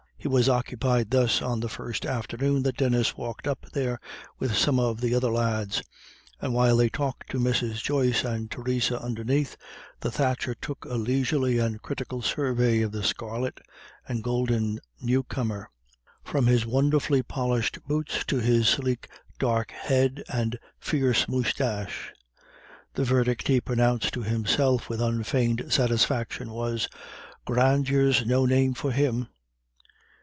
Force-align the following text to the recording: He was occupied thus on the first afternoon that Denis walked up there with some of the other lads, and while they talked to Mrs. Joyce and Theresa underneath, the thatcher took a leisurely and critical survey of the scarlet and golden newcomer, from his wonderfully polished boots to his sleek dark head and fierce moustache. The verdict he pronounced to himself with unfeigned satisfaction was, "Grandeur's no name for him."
He 0.23 0.27
was 0.27 0.47
occupied 0.47 1.09
thus 1.09 1.41
on 1.41 1.61
the 1.61 1.67
first 1.67 2.05
afternoon 2.05 2.61
that 2.61 2.77
Denis 2.77 3.17
walked 3.17 3.47
up 3.47 3.65
there 3.73 3.99
with 4.37 4.55
some 4.55 4.79
of 4.79 5.01
the 5.01 5.15
other 5.15 5.31
lads, 5.31 5.81
and 6.39 6.53
while 6.53 6.77
they 6.77 6.89
talked 6.89 7.31
to 7.31 7.39
Mrs. 7.39 7.81
Joyce 7.81 8.23
and 8.23 8.51
Theresa 8.51 9.01
underneath, 9.01 9.57
the 10.01 10.11
thatcher 10.11 10.53
took 10.53 10.85
a 10.85 10.93
leisurely 10.93 11.57
and 11.57 11.81
critical 11.81 12.21
survey 12.21 12.81
of 12.83 12.91
the 12.91 13.01
scarlet 13.01 13.61
and 14.07 14.23
golden 14.23 14.79
newcomer, 15.01 15.71
from 16.23 16.45
his 16.45 16.67
wonderfully 16.67 17.23
polished 17.23 17.79
boots 17.87 18.23
to 18.25 18.37
his 18.37 18.69
sleek 18.69 19.07
dark 19.39 19.71
head 19.71 20.21
and 20.31 20.59
fierce 20.79 21.27
moustache. 21.27 22.13
The 22.93 23.03
verdict 23.05 23.47
he 23.47 23.59
pronounced 23.59 24.13
to 24.13 24.21
himself 24.21 24.87
with 24.87 25.01
unfeigned 25.01 25.73
satisfaction 25.73 26.51
was, 26.51 26.87
"Grandeur's 27.43 28.23
no 28.23 28.45
name 28.45 28.75
for 28.75 28.91
him." 28.91 29.27